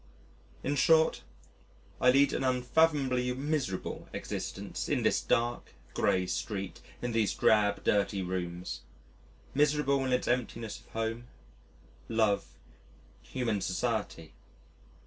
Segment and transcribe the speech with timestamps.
[0.63, 1.21] In short,
[2.01, 8.23] I lead an unfathomably miserable existence in this dark, gray street, in these drab, dirty
[8.23, 8.81] rooms
[9.53, 11.27] miserable in its emptiness of home,
[12.09, 12.47] love,
[13.21, 14.33] human society.